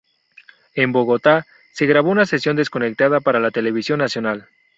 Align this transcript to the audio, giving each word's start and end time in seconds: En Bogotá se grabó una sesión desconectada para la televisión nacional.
En 0.73 0.93
Bogotá 0.93 1.45
se 1.73 1.85
grabó 1.85 2.09
una 2.09 2.25
sesión 2.25 2.55
desconectada 2.55 3.19
para 3.19 3.39
la 3.39 3.51
televisión 3.51 3.99
nacional. 3.99 4.47